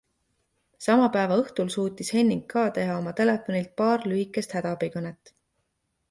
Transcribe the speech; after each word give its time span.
Sama 0.85 1.09
päeva 1.15 1.35
õhtul 1.41 1.67
suutis 1.73 2.09
Henning 2.15 2.41
K. 2.53 2.63
teha 2.77 2.95
oma 3.01 3.13
telefonilt 3.19 3.69
paar 3.81 4.07
lühikest 4.13 4.57
hädaabikõnet. 4.59 5.33